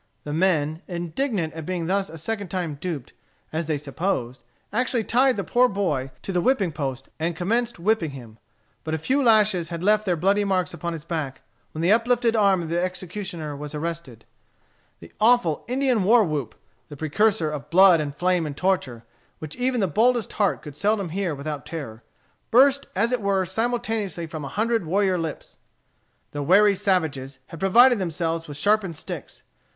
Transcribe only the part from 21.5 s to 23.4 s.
terror, burst as it